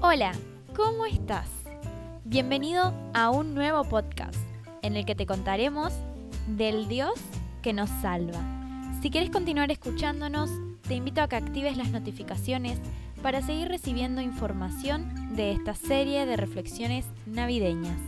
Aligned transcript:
Hola, 0.00 0.30
¿cómo 0.76 1.06
estás? 1.06 1.48
Bienvenido 2.24 2.94
a 3.14 3.30
un 3.30 3.52
nuevo 3.52 3.82
podcast 3.82 4.38
en 4.82 4.94
el 4.94 5.04
que 5.04 5.16
te 5.16 5.26
contaremos 5.26 5.92
del 6.46 6.86
Dios 6.86 7.14
que 7.62 7.72
nos 7.72 7.90
salva. 8.00 8.40
Si 9.02 9.10
quieres 9.10 9.30
continuar 9.30 9.72
escuchándonos, 9.72 10.50
te 10.86 10.94
invito 10.94 11.20
a 11.20 11.28
que 11.28 11.34
actives 11.34 11.76
las 11.76 11.90
notificaciones 11.90 12.78
para 13.24 13.42
seguir 13.42 13.66
recibiendo 13.66 14.20
información 14.20 15.34
de 15.34 15.50
esta 15.50 15.74
serie 15.74 16.26
de 16.26 16.36
reflexiones 16.36 17.04
navideñas. 17.26 17.98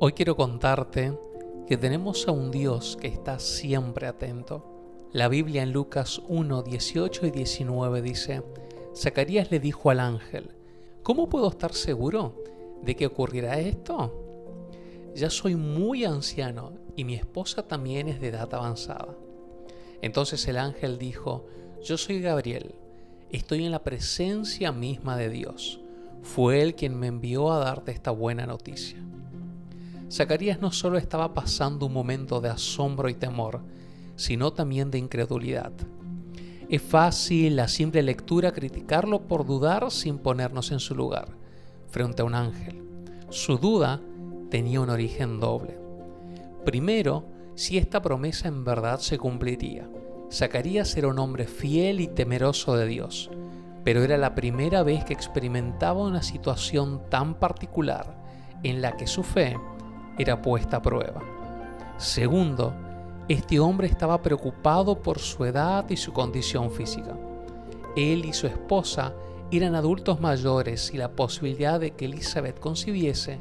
Hoy 0.00 0.12
quiero 0.14 0.34
contarte 0.34 1.16
que 1.68 1.76
tenemos 1.76 2.26
a 2.26 2.32
un 2.32 2.50
Dios 2.50 2.98
que 3.00 3.06
está 3.06 3.38
siempre 3.38 4.08
atento. 4.08 4.73
La 5.14 5.28
Biblia 5.28 5.62
en 5.62 5.72
Lucas 5.72 6.20
1, 6.26 6.64
18 6.64 7.26
y 7.28 7.30
19 7.30 8.02
dice, 8.02 8.42
Zacarías 8.96 9.48
le 9.52 9.60
dijo 9.60 9.90
al 9.90 10.00
ángel, 10.00 10.50
¿cómo 11.04 11.28
puedo 11.28 11.48
estar 11.48 11.72
seguro 11.72 12.42
de 12.82 12.96
que 12.96 13.06
ocurrirá 13.06 13.60
esto? 13.60 14.12
Ya 15.14 15.30
soy 15.30 15.54
muy 15.54 16.04
anciano 16.04 16.72
y 16.96 17.04
mi 17.04 17.14
esposa 17.14 17.62
también 17.62 18.08
es 18.08 18.20
de 18.20 18.26
edad 18.26 18.52
avanzada. 18.52 19.16
Entonces 20.02 20.48
el 20.48 20.58
ángel 20.58 20.98
dijo, 20.98 21.46
yo 21.80 21.96
soy 21.96 22.20
Gabriel, 22.20 22.74
estoy 23.30 23.64
en 23.64 23.70
la 23.70 23.84
presencia 23.84 24.72
misma 24.72 25.16
de 25.16 25.30
Dios. 25.30 25.78
Fue 26.22 26.60
Él 26.60 26.74
quien 26.74 26.98
me 26.98 27.06
envió 27.06 27.52
a 27.52 27.60
darte 27.60 27.92
esta 27.92 28.10
buena 28.10 28.46
noticia. 28.46 28.98
Zacarías 30.10 30.60
no 30.60 30.72
solo 30.72 30.98
estaba 30.98 31.34
pasando 31.34 31.86
un 31.86 31.92
momento 31.92 32.40
de 32.40 32.48
asombro 32.48 33.08
y 33.08 33.14
temor, 33.14 33.60
sino 34.16 34.52
también 34.52 34.90
de 34.90 34.98
incredulidad. 34.98 35.72
Es 36.68 36.82
fácil 36.82 37.58
a 37.60 37.68
simple 37.68 38.02
lectura 38.02 38.52
criticarlo 38.52 39.22
por 39.28 39.44
dudar 39.44 39.90
sin 39.90 40.18
ponernos 40.18 40.72
en 40.72 40.80
su 40.80 40.94
lugar, 40.94 41.28
frente 41.88 42.22
a 42.22 42.24
un 42.24 42.34
ángel. 42.34 42.82
Su 43.28 43.58
duda 43.58 44.00
tenía 44.50 44.80
un 44.80 44.90
origen 44.90 45.40
doble. 45.40 45.78
Primero, 46.64 47.24
si 47.54 47.78
esta 47.78 48.02
promesa 48.02 48.48
en 48.48 48.64
verdad 48.64 48.98
se 49.00 49.18
cumpliría. 49.18 49.88
Zacarías 50.32 50.96
era 50.96 51.08
un 51.08 51.18
hombre 51.18 51.46
fiel 51.46 52.00
y 52.00 52.08
temeroso 52.08 52.76
de 52.76 52.86
Dios, 52.86 53.30
pero 53.84 54.02
era 54.02 54.16
la 54.16 54.34
primera 54.34 54.82
vez 54.82 55.04
que 55.04 55.12
experimentaba 55.12 56.02
una 56.02 56.22
situación 56.22 57.02
tan 57.10 57.34
particular 57.34 58.16
en 58.62 58.80
la 58.80 58.96
que 58.96 59.06
su 59.06 59.22
fe 59.22 59.56
era 60.18 60.40
puesta 60.40 60.78
a 60.78 60.82
prueba. 60.82 61.22
Segundo, 61.98 62.74
este 63.28 63.58
hombre 63.58 63.86
estaba 63.86 64.20
preocupado 64.22 65.00
por 65.02 65.18
su 65.18 65.44
edad 65.44 65.88
y 65.88 65.96
su 65.96 66.12
condición 66.12 66.70
física. 66.70 67.16
Él 67.96 68.24
y 68.24 68.32
su 68.32 68.46
esposa 68.46 69.14
eran 69.50 69.74
adultos 69.74 70.20
mayores 70.20 70.92
y 70.92 70.96
la 70.96 71.12
posibilidad 71.12 71.80
de 71.80 71.92
que 71.92 72.06
Elizabeth 72.06 72.58
concibiese 72.58 73.38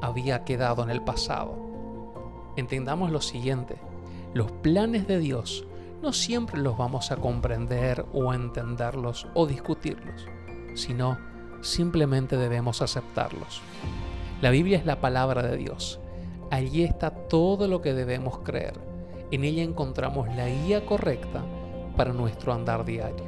había 0.00 0.44
quedado 0.44 0.82
en 0.82 0.90
el 0.90 1.02
pasado. 1.02 1.56
Entendamos 2.56 3.10
lo 3.10 3.20
siguiente, 3.20 3.76
los 4.32 4.50
planes 4.50 5.06
de 5.06 5.18
Dios 5.18 5.66
no 6.02 6.12
siempre 6.12 6.60
los 6.60 6.76
vamos 6.76 7.10
a 7.10 7.16
comprender 7.16 8.04
o 8.12 8.32
entenderlos 8.32 9.26
o 9.34 9.46
discutirlos, 9.46 10.26
sino 10.74 11.18
simplemente 11.62 12.36
debemos 12.36 12.82
aceptarlos. 12.82 13.60
La 14.40 14.50
Biblia 14.50 14.78
es 14.78 14.86
la 14.86 15.00
palabra 15.00 15.42
de 15.42 15.56
Dios 15.56 16.00
Allí 16.50 16.84
está 16.84 17.10
todo 17.10 17.66
lo 17.66 17.82
que 17.82 17.92
debemos 17.92 18.38
creer. 18.38 18.74
En 19.32 19.42
ella 19.42 19.64
encontramos 19.64 20.28
la 20.36 20.48
guía 20.48 20.86
correcta 20.86 21.44
para 21.96 22.12
nuestro 22.12 22.52
andar 22.52 22.84
diario. 22.84 23.24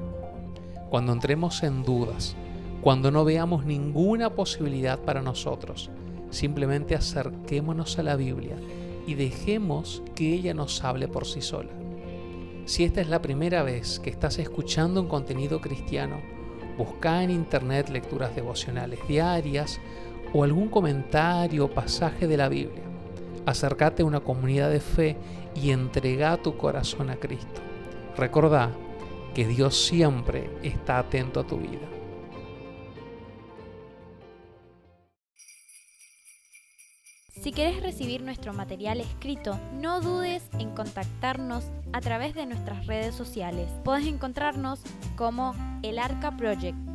Cuando 0.90 1.12
entremos 1.12 1.62
en 1.64 1.82
dudas, 1.82 2.36
cuando 2.82 3.10
no 3.10 3.24
veamos 3.24 3.66
ninguna 3.66 4.30
posibilidad 4.30 5.00
para 5.00 5.22
nosotros, 5.22 5.90
simplemente 6.30 6.94
acerquémonos 6.94 7.98
a 7.98 8.04
la 8.04 8.14
Biblia 8.14 8.56
y 9.08 9.14
dejemos 9.14 10.04
que 10.14 10.32
ella 10.32 10.54
nos 10.54 10.84
hable 10.84 11.08
por 11.08 11.26
sí 11.26 11.40
sola. 11.40 11.72
Si 12.64 12.84
esta 12.84 13.00
es 13.00 13.08
la 13.08 13.20
primera 13.20 13.64
vez 13.64 13.98
que 13.98 14.10
estás 14.10 14.38
escuchando 14.38 15.00
un 15.00 15.08
contenido 15.08 15.60
cristiano, 15.60 16.20
busca 16.76 17.24
en 17.24 17.30
internet 17.30 17.88
lecturas 17.88 18.36
devocionales 18.36 19.00
diarias 19.08 19.80
o 20.32 20.44
algún 20.44 20.68
comentario 20.68 21.64
o 21.64 21.70
pasaje 21.70 22.28
de 22.28 22.36
la 22.36 22.48
Biblia 22.48 22.87
acércate 23.48 24.02
a 24.02 24.06
una 24.06 24.20
comunidad 24.20 24.70
de 24.70 24.80
fe 24.80 25.16
y 25.54 25.70
entrega 25.70 26.36
tu 26.36 26.56
corazón 26.56 27.10
a 27.10 27.16
Cristo. 27.16 27.60
Recordá 28.16 28.70
que 29.34 29.46
Dios 29.46 29.76
siempre 29.76 30.50
está 30.62 30.98
atento 30.98 31.40
a 31.40 31.46
tu 31.46 31.58
vida. 31.58 31.86
Si 37.40 37.52
quieres 37.52 37.80
recibir 37.82 38.20
nuestro 38.22 38.52
material 38.52 39.00
escrito, 39.00 39.58
no 39.74 40.00
dudes 40.00 40.42
en 40.58 40.74
contactarnos 40.74 41.64
a 41.92 42.00
través 42.00 42.34
de 42.34 42.46
nuestras 42.46 42.86
redes 42.86 43.14
sociales. 43.14 43.70
Puedes 43.84 44.06
encontrarnos 44.06 44.80
como 45.16 45.54
El 45.82 46.00
Arca 46.00 46.36
Project 46.36 46.87